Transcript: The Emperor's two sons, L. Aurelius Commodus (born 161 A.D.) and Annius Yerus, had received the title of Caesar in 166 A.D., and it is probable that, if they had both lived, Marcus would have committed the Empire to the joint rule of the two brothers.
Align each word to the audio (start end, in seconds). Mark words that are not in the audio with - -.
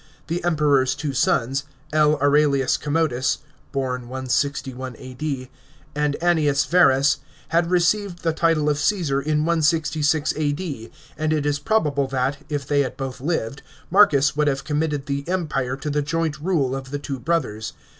The 0.25 0.43
Emperor's 0.43 0.95
two 0.95 1.13
sons, 1.13 1.63
L. 1.93 2.15
Aurelius 2.19 2.75
Commodus 2.75 3.37
(born 3.71 4.09
161 4.09 4.95
A.D.) 4.97 5.47
and 5.93 6.15
Annius 6.23 6.65
Yerus, 6.65 7.17
had 7.49 7.69
received 7.69 8.23
the 8.23 8.33
title 8.33 8.67
of 8.67 8.79
Caesar 8.79 9.21
in 9.21 9.45
166 9.45 10.33
A.D., 10.35 10.89
and 11.19 11.31
it 11.31 11.45
is 11.45 11.59
probable 11.59 12.07
that, 12.07 12.37
if 12.49 12.65
they 12.65 12.79
had 12.79 12.97
both 12.97 13.21
lived, 13.21 13.61
Marcus 13.91 14.35
would 14.35 14.47
have 14.47 14.63
committed 14.63 15.05
the 15.05 15.23
Empire 15.29 15.77
to 15.77 15.91
the 15.91 16.01
joint 16.01 16.39
rule 16.39 16.75
of 16.75 16.89
the 16.89 16.97
two 16.97 17.19
brothers. 17.19 17.73